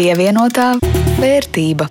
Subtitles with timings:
[0.00, 0.78] Pievienotā
[1.20, 1.84] vērtība.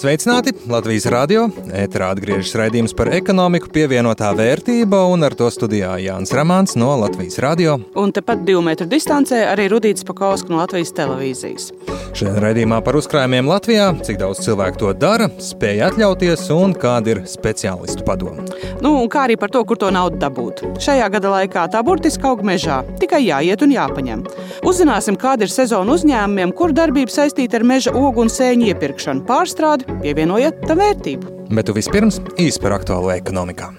[0.00, 0.54] Sveicināti!
[0.72, 6.78] Latvijas radio ēterā atgriežas raidījums par ekonomiku, pievienotā vērtība, un ar to studijā Jānis Ramāns
[6.80, 7.76] no Latvijas radio.
[8.00, 11.68] Un tepat divu metru distancē arī Rudīts Pakausks no Latvijas televīzijas.
[12.14, 17.20] Šajā raidījumā par uzkrājumiem Latvijā, cik daudz cilvēku to dara, spēja atļauties un kāda ir
[17.26, 18.44] speciālistu padoma.
[18.84, 20.62] Nu, un kā arī par to, kur to naudu dabūt.
[20.84, 24.22] Šajā gada laikā tā burtiski aug mežā, tikai jāiet un jāpaņem.
[24.62, 29.98] Uzzināsim, kāda ir sezona uzņēmumiem, kur darbība saistīta ar meža ogu un sēņu iepirkšanu, pārstrādi
[30.04, 31.34] pievienojiet tam vērtību.
[31.50, 33.72] Bet vispirms īsi par aktuālo ekonomikā.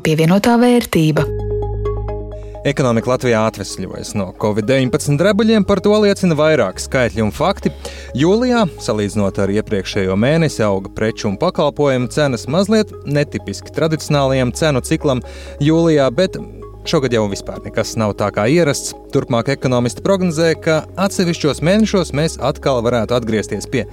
[0.00, 1.28] Pievienotā vērtība.
[2.60, 7.72] Ekonomika Latvijā atvesļojas no Covid-19 drebuļiem, par to liecina vairāk skaitļu un fakti.
[8.20, 15.24] Jūlijā, salīdzinot ar iepriekšējo mēnesi, auga preču un pakalpojumu cenas mazliet netipiski tradicionālajam cenu ciklam
[15.64, 16.36] jūlijā, bet
[16.90, 18.96] Šogad jau vispār nekas nav tā kā ierasts.
[19.14, 23.84] Turpmāk ekonomisti prognozē, ka atsevišķos mēnešos mēs atkal varētu atgriezties pie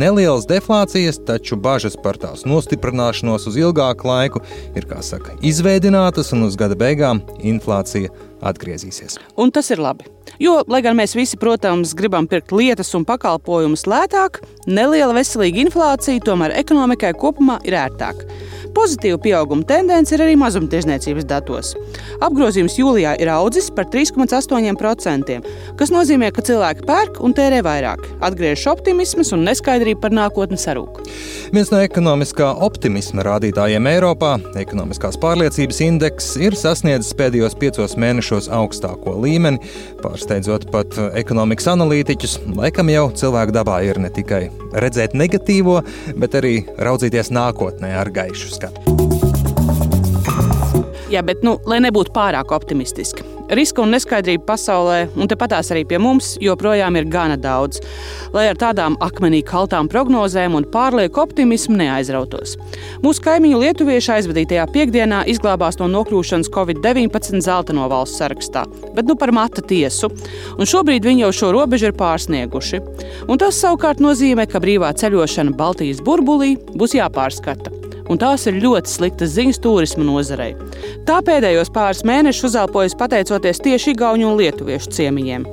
[0.00, 4.40] nelielas deflācijas, taču bažas par tās nostiprināšanos uz ilgāku laiku
[4.72, 8.08] ir, kā saka, izveidinātas un uz gada beigām inflācija
[8.40, 9.18] atgriezīsies.
[9.36, 10.08] Un tas ir labi.
[10.40, 16.24] Jo, lai gan mēs visi, protams, gribam pirkt lietas un pakalpojumus lētāk, neliela veselīga inflācija
[16.24, 18.32] tomēr ekonomikai kopumā ir ērtāka.
[18.76, 21.72] Pozitīva pieauguma tendence ir arī mazumtirdzniecības datos.
[22.20, 25.38] Apgrozījums jūlijā ir audzis par 3,8%,
[25.80, 28.04] kas nozīmē, ka cilvēki pērk un tērē vairāk.
[28.26, 31.00] Atgriežas optimisms un neskaidrība par nākotni sarūk.
[31.56, 39.16] Viens no ekonomiskā optimisma rādītājiem Eiropā, ekonomiskās pārliecības indeks, ir sasniedzis pēdējos piecos mēnešos augstāko
[39.24, 39.62] līmeni,
[40.04, 42.38] pārsteidzot pat ekonomikas analītiķus.
[42.60, 44.44] Laikam jau cilvēku dabā ir ne tikai
[44.76, 45.80] redzēt negatīvo,
[46.20, 48.65] bet arī raudzīties nākotnē ar gaišu skatu.
[51.06, 53.22] Jā, bet, nu, lai nebūtu pārāk optimistiski.
[53.46, 57.78] Riska un neskaidrība pasaulē, un tepatās arī pie mums, joprojām ir gana daudz,
[58.34, 62.56] lai ar tādām akmenī kaltām prognozēm un pārlieku optimismu neaizrautos.
[63.04, 68.66] Mūsu kaimiņu lietuvieši aizvadītajā piekdienā izglābās no nokļūšanas Covid-19 zelta no valsts sarakstā,
[68.98, 70.10] bet nu par mata tiesu,
[70.58, 72.82] un šobrīd viņi jau šo robežu ir pārsnieguši.
[73.30, 77.75] Un tas savukārt nozīmē, ka brīvā ceļošana Baltijas burbulī būs jāpārskata
[78.10, 80.54] un tās ir ļoti sliktas ziņas turisma nozarei.
[81.08, 85.46] Tā pēdējos pāris mēnešus uzelpojas pateicoties tieši Igaunu un Lietuviešu ciemiņiem.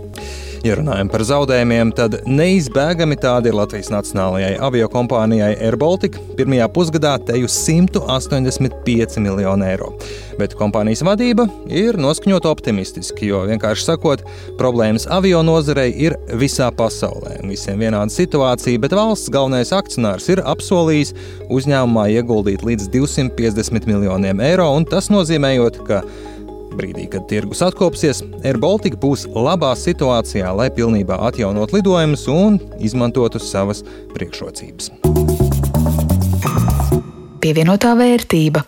[0.63, 6.15] Ja runājam par zaudējumiem, tad neizbēgami tādi ir Latvijas Nacionālajai aviokompānijai AirBaltic.
[6.37, 9.89] Pirmajā pusgadā te jau 185 miljoni eiro.
[10.39, 14.23] Bet kompānijas vadība ir noskaņota optimistiski, jo vienkārši sakot,
[14.55, 17.41] problēmas avio nozarei ir visā pasaulē.
[17.43, 21.11] Visiem vienāda situācija, bet valsts galvenais akcionārs ir apsolījis
[21.51, 26.05] uzņēmumā ieguldīt līdz 250 miljoniem eiro, un tas nozīmē, ka
[26.77, 33.83] Brīdī, kad tirgus atkopsies, AirBaltika būs labā situācijā, lai pilnībā atjaunot lidojumus un izmantotu savas
[34.15, 34.91] priekšrocības.
[37.43, 38.65] Pievienotā vērtība.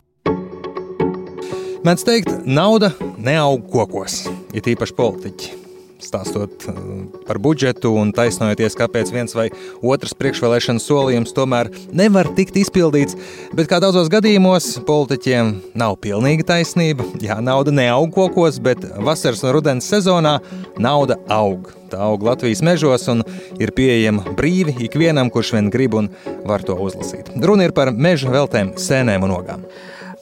[1.85, 4.23] Mēdz teikt, nauda neaug kokos,
[4.57, 5.64] ir īpaši politiķi
[6.03, 6.79] stāstot uh,
[7.27, 9.47] par budžetu un taisnojoties, kāpēc viens vai
[9.83, 13.17] otrs priekšvēlēšana solījums tomēr nevar tikt izpildīts.
[13.55, 17.07] Bet kā daudzos gadījumos, politiķiem nav pilnīga taisnība.
[17.23, 20.37] Jā, nauda neaug kokos, bet vasaras un rudens sezonā
[20.81, 21.71] nauda aug.
[21.91, 23.21] Tā aug Latvijas mežos un
[23.61, 26.09] ir pieejama brīvi ikvienam, kurš vien grib un
[26.47, 27.29] var to uzlasīt.
[27.39, 29.67] Runa ir par meža veltēm, sēnēm un ogām.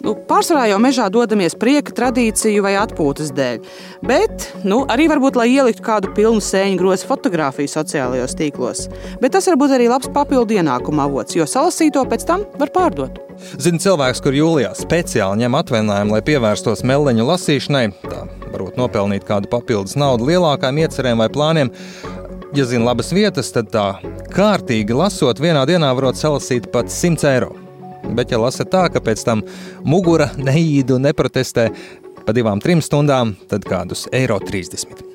[0.04, 3.62] Nu, pārsvarā jau mežā dodamies prieka, tradīciju vai atpūtas dēļ.
[4.04, 8.90] Bet nu, arī varbūt, lai ieliktu kādu pilnu sēņu grozu fotografiju sociālajos tīklos.
[9.24, 13.22] Bet tas var būt arī labs papildu ienākuma avots, jo salasīto pēc tam var pārdot.
[13.56, 19.48] Zinu cilvēks, kur jūlijā speciāli ņem atvaļinājumu, lai pievērstos meleņu lasīšanai, tā varbūt nopelnīt kādu
[19.56, 21.72] papildus naudu lielākām iecerēm vai plāniem.
[22.54, 23.88] Ja zina labas vietas, tad tā
[24.36, 27.63] kārtīgi lasot, vienā dienā varot salasīt pat 100 eiro.
[28.12, 29.46] Bet, ja lasa tā, ka pēc tam
[29.88, 31.70] mugura neīd un neprotestē
[32.24, 35.14] pa divām, trim stundām, tad kādus eiro 30.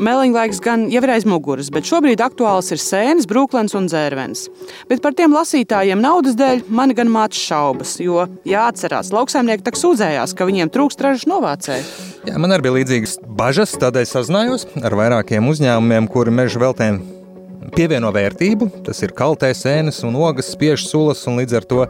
[0.00, 4.46] Meliņlaiks gan jau ir aiz muguras, bet šobrīd aktuāls ir sēnes, brūklens un dzērvens.
[4.90, 10.34] Bet par tiem lasītājiem naudas dēļ mani gan māca šaubas, jo jāatcerās, lauksaimnieki tak sūdzējās,
[10.34, 11.86] ka viņiem trūkst ražas novācēji.
[12.30, 17.02] Jā, man arī bija līdzīgas bažas, tādēļ sazinājos ar vairākiem uzņēmumiem, kuri meža veltēm
[17.74, 18.68] pievieno vērtību.
[18.86, 21.80] Tas ir kaltē sēnes un ogas, spiež sulas, un līdz ar to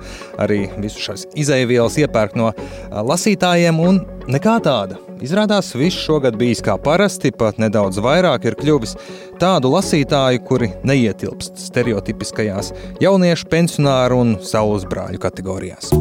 [0.41, 2.51] arī visu šīs izaivielas iepērk no
[2.91, 3.81] lasītājiem.
[3.83, 5.01] Un nekā tāda.
[5.21, 8.97] Izrādās, viss šogad bijis kā parasti, pat nedaudz vairāk ir kļuvis
[9.41, 12.73] tādu lasītāju, kuri neietilpst stereotipiskajās
[13.05, 15.93] jauniešu, pensionāru un saules brāļu kategorijās.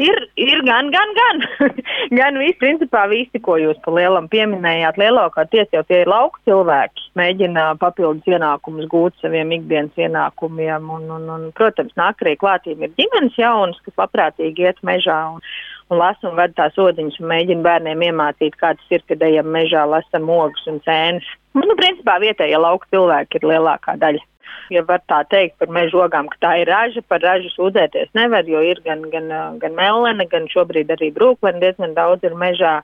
[0.00, 1.70] Ir, ir Gan, gan, gan.
[2.18, 6.99] gan visi, principā visi, ko jūs pa lielam pieminējāt, lielākoties jau tie ir lauku cilvēki.
[7.18, 10.86] Mēģina papildus ienākumus gūt saviem ikdienas ienākumiem.
[10.94, 15.18] Un, un, un, protams, nāk arī klātība ir ģimenes jaunas, kas labprātīgi iet mežā.
[15.34, 15.42] Un,
[15.90, 19.50] un lasa un ved tās odziņas un mēģina bērniem iemācīt, kā tas ir, kad ejam
[19.50, 21.26] mežā, lasam ogus un cēnas.
[21.58, 24.22] Nu, principā vietējie lauku cilvēki ir lielākā daļa.
[24.70, 28.46] Ja var tā teikt par meža ogām, ka tā ir raža, par ražu sūdzēties nevar,
[28.46, 29.26] jo ir gan, gan,
[29.58, 32.80] gan melna, gan šobrīd arī brūklēna diezgan daudz ir mežā.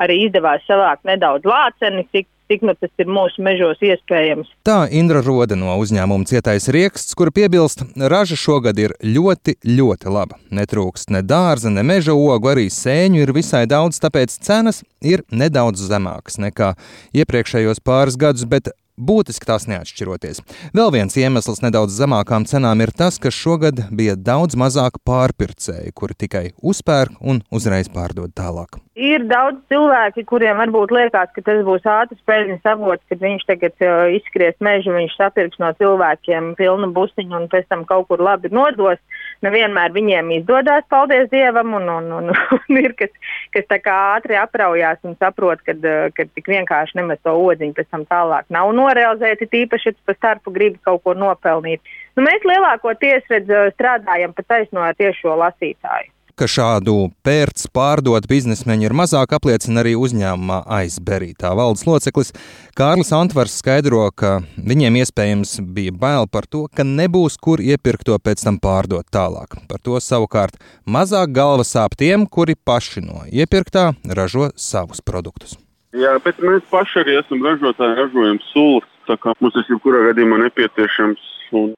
[0.00, 4.50] Arī izdevās savākt nedaudz lāceni, cik cik nu tas ir mūsu mežos iespējams.
[4.66, 10.38] Tā Indra Roda no uzņēmuma cietais rieksts, kur piebilst, raža šogad ir ļoti, ļoti laba.
[10.54, 15.84] Netrūkst ne dārza, ne meža ogu, arī sēņu ir visai daudz, tāpēc cenas ir nedaudz
[15.90, 16.74] zemākas nekā
[17.16, 20.40] iepriekšējos pāris gadus, bet būtiski tās neatšķiroties.
[20.76, 26.18] Vēl viens iemesls nedaudz zemākām cenām ir tas, ka šogad bija daudz mazāk pārpircēju, kuri
[26.24, 28.80] tikai uzpērk un uzreiz pārdod tālāk.
[28.96, 33.84] Ir daudz cilvēki, kuriem varbūt liekas, ka tas būs ātrs peļņas avots, kad viņš tagad
[33.84, 38.48] uh, izskries mežu, viņš sapirks no cilvēkiem pilnu busiņu un pēc tam kaut kur labi
[38.48, 38.96] nodos.
[39.44, 43.12] Nevienmēr viņiem izdodas, paldies Dievam, un, un, un, un ir kas,
[43.52, 47.92] kas tā kā ātri apraujās un saprot, ka uh, tik vienkārši nemet to odziņu pēc
[47.92, 51.84] tam tālāk nav norealizēti, tīpaši, ja pa starpu grib kaut ko nopelnīt.
[52.16, 53.28] Nu, mēs lielākoties
[53.76, 56.15] strādājam pa taisno ar tiešo lasītāju.
[56.36, 61.30] Ka šādu pērts pārdot biznesmeņi ir mazāk, apliecina arī uzņēmumā aizberī.
[61.32, 62.34] Tā valdes loceklis
[62.76, 68.18] Kārlis Antvars skaidro, ka viņiem iespējams bija bail par to, ka nebūs kur iepirkt to
[68.20, 69.56] pēc tam pārdot tālāk.
[69.64, 75.56] Par to savukārt mazāk galva sāp tiem, kuri paši no iepirktā ražo savus produktus.
[75.96, 78.92] Jā, bet mēs paši arī esam ražotāji, ražojam sulas.
[79.08, 81.24] Tā kā mums tas jebkurā gadījumā nepieciešams.
[81.56, 81.72] Un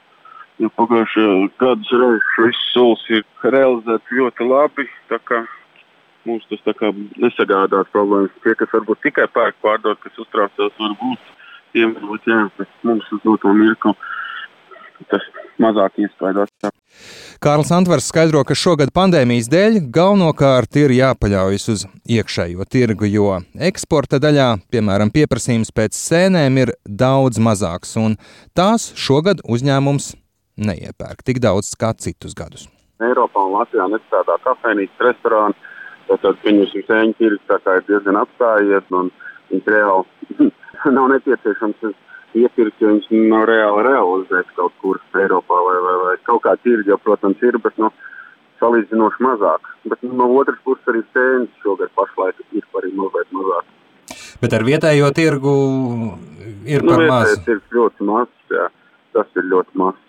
[0.58, 3.24] Jo pagājušajā gadā šis solis ir
[3.54, 4.88] realizēts ļoti labi.
[6.26, 6.82] Mums tas
[7.22, 8.34] nesagādās problēmas.
[8.42, 11.34] Tie, kas varbūt tikai pērk pārdot, kas uztraucās, varbūt
[11.72, 12.40] tiem varbūt jā,
[12.82, 13.94] mums uz doto mirkli
[15.06, 15.22] tas
[15.62, 16.50] mazāk iespējams.
[17.42, 23.36] Kārls Antvers skaidro, ka šogad pandēmijas dēļ galvenokārt ir jāpaļaujas uz iekšējo tirgu, jo
[23.68, 28.18] eksporta daļā, piemēram, pieprasījums pēc sēnēm ir daudz mazāks, un
[28.58, 30.16] tās šogad uzņēmums
[30.58, 32.66] neiepērk tik daudz kā citus gadus.
[33.04, 35.56] Eiropā un Latvijā nestrādā kafejnīcas, restorāni.
[36.08, 39.10] Tad viņu sēņu tirgus ir diezgan apstājies, un
[39.52, 40.48] viņš reāli
[40.96, 41.84] nav nepieciešams
[42.38, 46.90] iepirkt, jo viņš nav reāli realizēts kaut kur Eiropā vai, vai, vai kaut kā tirgi,
[46.92, 47.92] jau, protams, ir, bet nu,
[48.62, 49.68] salīdzinoši mazāk.
[49.88, 53.74] Bet nu, no otras puses arī sēņas šogad pašlaik ir arī mazliet mazāk.
[54.42, 55.54] Bet ar vietējo tirgu
[56.68, 57.32] ir nu, par maz.
[57.36, 58.68] Tas ir ļoti maz, jā.
[59.16, 60.07] Tas ir ļoti maz.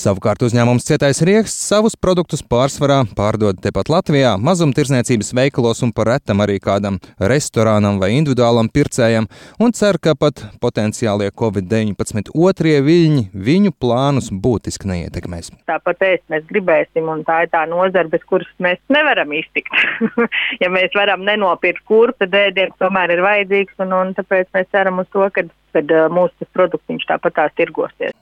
[0.00, 6.40] Savukārt uzņēmums Cietais Rieksts savus produktus pārsvarā pārdod tepat Latvijā, mazumtirdzniecības veikalos un par retam
[6.40, 9.28] arī kādam restorānam vai individuālam pircējam,
[9.60, 15.52] un cer, ka pat potenciālie Covid-19 otrie viļņi viņu plānus būtiski neietekmēs.
[15.68, 19.84] Tāpat ēst mēs gribēsim, un tā ir tā nozara, bez kuras mēs nevaram iztikt.
[20.64, 25.04] ja mēs varam nenopirkt kur, tad ēdiens tomēr ir vajadzīgs, un, un tāpēc mēs ceram
[25.04, 25.44] uz to, ka
[25.74, 28.14] kad mūsu produkts tāpat tās tirgosies.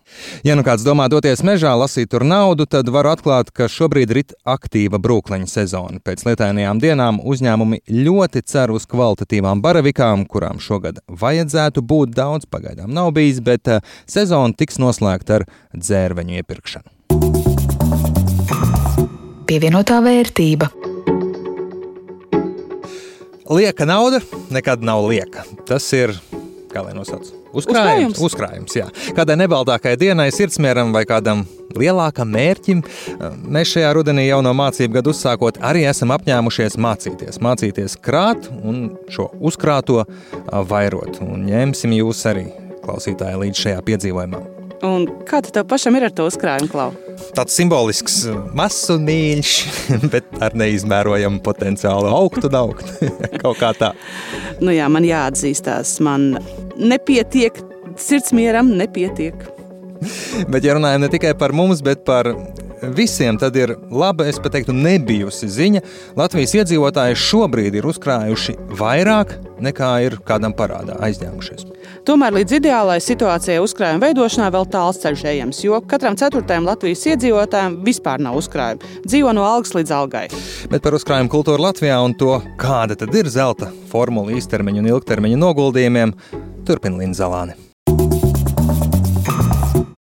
[0.47, 4.23] Ja nu kāds domā doties mežā, lasīt tur naudu, tad var atklāt, ka šobrīd ir
[4.49, 6.01] aktīva brūkleņa sezona.
[6.05, 12.49] Pēc lietainajām dienām uzņēmumi ļoti cer uz kvalitatīvām baravikām, kurām šogad vajadzētu būt daudz.
[12.51, 16.89] Pagaidām nav bijis, bet uh, sezona tiks noslēgta ar dzērveņu iepirkšanu.
[19.49, 20.69] Pievienotā vērtība.
[23.49, 24.21] Lieka nauda
[24.53, 25.47] nekad nav lieka.
[25.65, 26.13] Tas ir
[26.73, 27.29] kā lai nosauc?
[27.53, 28.19] Uzkrājums.
[28.19, 28.21] Uzkrājums.
[28.29, 28.89] Uzkrājums jā.
[29.17, 31.45] Kādai nebaltākai dienai, sirdsmieram vai kādam
[31.79, 32.83] lielākam mērķim,
[33.49, 37.41] mēs šajā rudenī jau no mācību gadu uzsākot arī esam apņēmušies mācīties.
[37.45, 40.05] Mācīties krāt un šo uzkrāto
[40.71, 41.23] vairot.
[41.25, 42.49] Un ņemsim jūs arī,
[42.85, 44.45] klausītāji, līdz šajā piedzīvojumā.
[44.87, 47.08] Un kā tev pašam ir ar to uzkrājumu, Klau?
[47.37, 48.21] Tāds simbolisks,
[48.57, 49.53] mazs un mīļš,
[50.13, 52.93] bet ar neizmērojamu potenciālu augt un augt.
[53.43, 53.93] Kaut kā tā.
[54.63, 56.35] Nu jā, man jāatzīstās, man
[56.79, 57.61] nepietiek,
[57.99, 59.47] sirdsmieram nepietiek.
[60.49, 62.31] Bet, ja runājam ne tikai par mums, bet par
[62.83, 65.85] visiem, tad ir laba, es pat teiktu, nebijusi ziņa.
[66.19, 71.67] Latvijas iedzīvotāji šobrīd ir uzkrājuši vairāk nekā ir kādam parādā aizņēmušies.
[72.09, 77.81] Tomēr līdz ideālai situācijai uzkrājuma veidošanā vēl tāls ceļš ejams, jo katram ceturtajam Latvijas iedzīvotājam
[77.87, 78.93] vispār nav uzkrājuma.
[79.07, 80.27] Dzīvo no algas līdz algai.
[80.73, 85.41] Bet par uzkrājumu kultūru Latvijā un to, kāda tad ir zelta formula īstermiņa un ilgtermiņa
[85.45, 86.15] noguldījumiem,
[86.69, 87.68] turpina Linda Zalāne.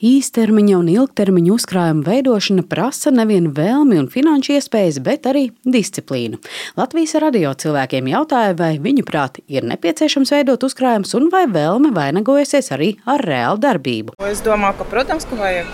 [0.02, 6.38] Īstermiņa un ilgtermiņa uzkrājuma veidošana prasa nevien vēlmi un finanšu iespējas, bet arī disciplīnu.
[6.78, 12.92] Latvijas radio cilvēkiem jautāja, vai viņuprāt ir nepieciešams veidot uzkrājumus un vai vēlme vainagojasies arī
[13.10, 14.14] ar reālu darbību.
[14.30, 15.72] Es domāju, ka, protams, ka vajag.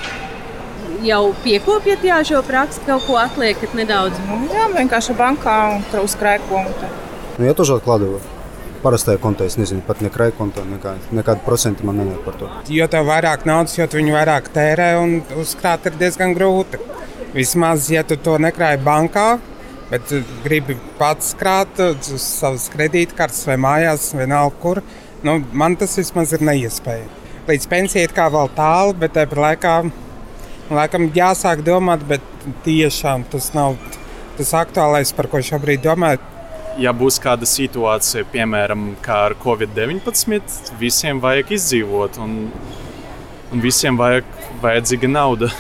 [1.04, 4.24] Jau piekopjat jā, šo praksi, kaut ko atliekat nedaudz?
[4.30, 6.88] Nu, jā, vienkārši bankā un uzkrāja kontu.
[7.38, 8.22] Nu, я тоже откладываю.
[8.83, 12.51] Parastajā kontā es nezinu, pat ne krājkontā, nekā, nekāda procenta man nenāk par to.
[12.71, 16.79] Jo tev vairāk naudas, jo tu viņu vairāk tērē un uzkrāt ir diezgan grūti.
[17.35, 19.27] Vismaz, ja tu to nekrāji bankā,
[19.91, 20.13] bet
[20.45, 24.83] gribi pats krāt uz savas kredītkartes vai mājās, vienalga kur,
[25.27, 27.27] nu, man tas vismaz ir neiespējami.
[27.49, 29.75] Līdz pensijai kā vēl tālu, bet tāpat laikā
[30.71, 32.25] laikam jāsāk domāt, bet
[32.65, 33.77] tiešām tas nav
[34.39, 36.23] tas aktuālais, par ko šobrīd domāju
[36.79, 42.37] ja būs kāda situācija, piemēram, kā ar Covid-19, visiem vajag izdzīvot un,
[43.53, 44.29] un visiem vajag
[44.63, 45.51] vajadzīga nauda.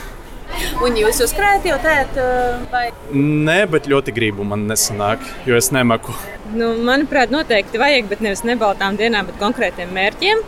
[0.83, 2.25] Un jūs uzkrājat jau tādu?
[2.73, 2.89] Vai...
[3.13, 4.47] Nē, bet ļoti gribu.
[4.49, 6.15] Man nesanāk, jo es nemaku.
[6.55, 10.41] Nu, manuprāt, noteikti vajag, bet nevis nebaltām dienām, bet konkrētiem mērķiem.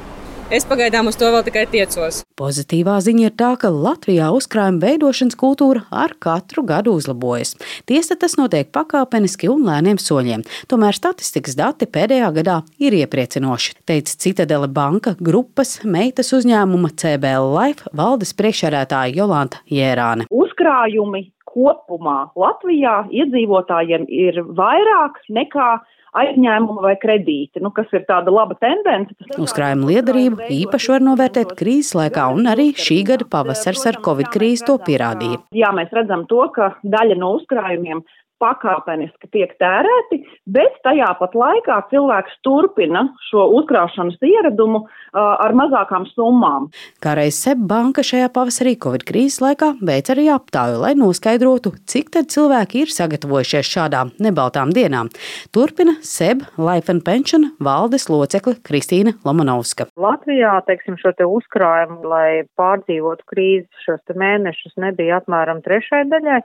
[0.50, 2.25] Es pagaidām uz to vēl tikai tiecos.
[2.35, 7.52] Pozitīvā ziņa ir tā, ka Latvijā uzkrājuma veidošanas kultūra ar katru gadu uzlabojas.
[7.87, 10.42] Tiesa tas notiek pakāpeniski un lēniem soļiem.
[10.66, 17.95] Tomēr statistikas dati pēdējā gadā ir iepriecinoši, teica Citadele banka grupas meitas uzņēmuma CBL Life
[17.95, 20.26] valdes priekšsēdētāja Jolanta Jērāne.
[20.35, 25.76] Uzkrājumi kopumā Latvijā iedzīvotājiem ir vairāk nekā
[26.17, 29.14] aizņēmumi vai kredīti, nu, kas ir tāda laba tendence.
[29.40, 34.67] Uzkrājuma liederību īpaši var novērtēt krīzes laikā, un arī šī gada pavasars ar covid krīzi
[34.69, 35.43] to pierādīja.
[35.57, 38.02] Jā, mēs redzam to, ka daļa no uzkrājumiem
[38.40, 44.82] pakāpeniski tiek tērēti, bet tajā pat laikā cilvēks turpina šo uzkrāšanas ieradumu
[45.12, 46.70] ar mazākām summām.
[47.04, 52.12] Kā reiz SEB banka šajā pavasarī Covid krīzes laikā veic arī aptāju, lai noskaidrotu, cik
[52.16, 55.12] tad cilvēki ir sagatavojušies šādām nebaltām dienām.
[55.54, 59.90] Turpina SEB Life and Pension valdes locekle Kristīna Lomanovska.
[60.00, 66.40] Latvijā, teiksim, šo te uzkrājumu, lai pārdzīvotu krīzes šos te mēnešus, nebija apmēram trešai daļai.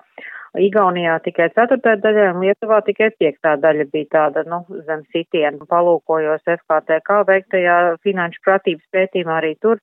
[0.61, 5.67] Igaunijā tikai ceturtā daļa un Lietuvā tikai piektā daļa bija tāda, nu, zem sitiena.
[5.69, 9.81] Palūkojos FKTK veiktajā finanšu pratības pētījumā arī tur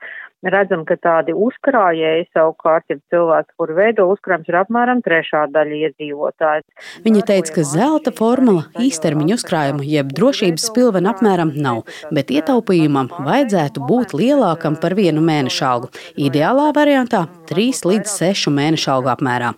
[0.50, 6.64] redzam, ka tādi uzkrājēji savukārt ir cilvēki, kuri veido uzkrājums, ir apmēram trešā daļa iedzīvotāji.
[7.07, 13.85] Viņa teica, ka zelta formula īstermiņa uzkrājuma jeb drošības spilvena apmēram nav, bet ietaupījumam vajadzētu
[13.88, 15.93] būt lielākam par vienu mēnešu algu.
[16.19, 19.52] Ideālā variantā 3 līdz 6 mēnešu algu apmērā.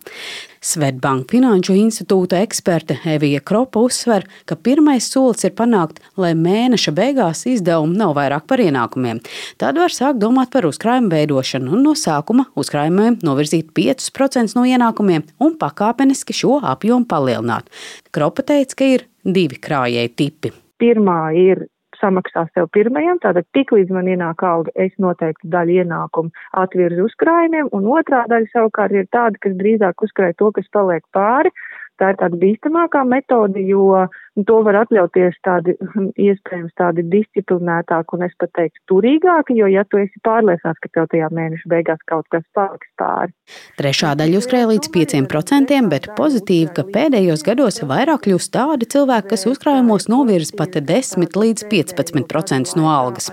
[0.65, 7.45] Svetbank Finanšu institūta eksperte Evija Kropa uzsver, ka pirmais solis ir panākt, lai mēneša beigās
[7.51, 9.21] izdevumi nav vairāk par ienākumiem.
[9.61, 15.27] Tad var sākt domāt par uzkrājumu veidošanu un no sākuma uzkrājumiem novirzīt 5% no ienākumiem
[15.45, 17.69] un pakāpeniski šo apjomu palielināt.
[18.15, 20.55] Kropa teica, ka ir divi krājēju tipi.
[20.81, 21.67] Pirmā ir
[22.05, 26.35] samaksā sev pirmajam, tātad tik līdz man ienāk alga, es noteikti daļu ienākumu
[26.65, 31.55] atvirzu uzkrājumiem, un otrā daļa savukārt ir tāda, kas drīzāk uzkrāja to, kas paliek pāri.
[32.03, 34.03] Tā ir tāda bīstamākā metode, jo
[34.35, 35.77] Nu, to var atļauties tādi,
[36.29, 41.07] iespējams, tādi disciplinētāki un es pat teiktu turīgāki, jo, ja tu esi pārliecināts, ka tev
[41.13, 43.31] tajā mēneša beigās kaut kas paliks pāri.
[43.79, 49.47] Trešā daļa uzkrāja līdz 5%, bet pozitīvi, ka pēdējos gados vairāk kļūst tādi cilvēki, kas
[49.51, 53.31] uzkrājumos novirz pat 10 līdz 15% no algas.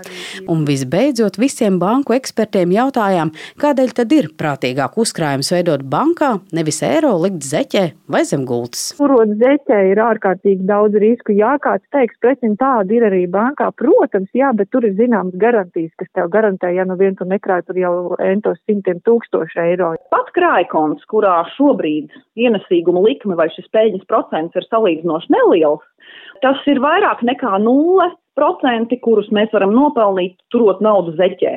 [0.50, 7.16] Un visbeidzot, visiem banku ekspertiem jautājām, kādēļ tad ir prātīgāk uzkrājums veidot bankā, nevis eiro
[7.24, 8.92] likt zeķē vai zem gultas.
[9.00, 11.32] Turot zeķē ir ārkārtīgi daudz daudz risku.
[11.32, 13.72] Jā, kāds teiks, pretim tāda ir arī bankā.
[13.76, 17.66] Protams, jā, bet tur ir zināmas garantijas, kas tev garantē, ja nu vien tu nekrāj
[17.66, 19.94] tur jau entos simtiem tūkstošu eiro.
[20.10, 25.82] Pat krājkonts, kurā šobrīd ienesīguma likme vai šis peļņas procents ir salīdzinoši neliels,
[26.42, 31.52] tas ir vairāk nekā nulle procenti, kurus mēs varam nopelnīt, turot naudu zeķē.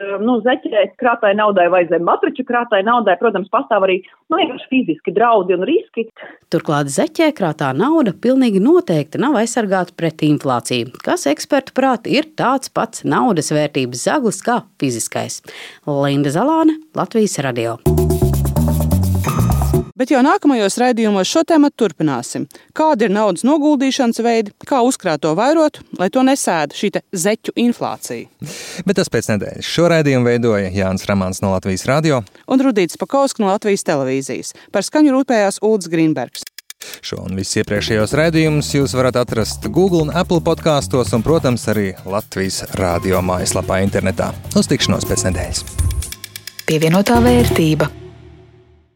[0.00, 4.00] Ehm, nu, zeķē krātai naudai vai zem matraču krātai naudai, protams, pastāv arī
[4.32, 4.40] nu,
[4.70, 6.06] fiziski draudi un riski.
[6.52, 12.72] Turklāt zeķē krātā nauda pilnīgi noteikti nav aizsargāta pret inflāciju, kas ekspertu prāt ir tāds
[12.72, 15.42] pats naudas vērtības zaglis kā fiziskais.
[15.86, 17.78] Linda Zalāne, Latvijas radio.
[20.02, 22.48] Bet jau nākamajos raidījumos šo tēmu turpināsim.
[22.74, 28.26] Kāda ir naudas noguldīšanas veidi, kā uzkrāt to vairot, lai to nesēda šī zeķu inflācija.
[28.82, 29.68] Bet tas pēc nedēļas.
[29.76, 32.18] Šo raidījumu veidoja Jānis Ramāns no Latvijas radio
[32.50, 34.52] un Rudīts Pakausks no Latvijas televīzijas.
[34.74, 36.48] Par skaņu rūpējās Ulds Grīnbergs.
[36.98, 41.92] Šo un visus iepriekšējos raidījumus jūs varat atrast Google un Apple podkastos, un, protams, arī
[42.02, 44.32] Latvijas radio mājaslapā internetā.
[44.58, 45.66] Uz tikšanos pēc nedēļas!
[46.66, 48.01] Pievienotā vērtība.